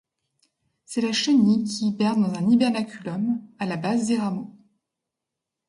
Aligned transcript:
C'est 0.83 1.01
la 1.01 1.13
chenille 1.13 1.63
qui 1.63 1.89
hiverne 1.89 2.23
dans 2.23 2.33
un 2.33 2.49
hibernaculum 2.49 3.39
à 3.59 3.67
la 3.67 3.77
base 3.77 4.07
des 4.07 4.17
rameaux. 4.17 4.51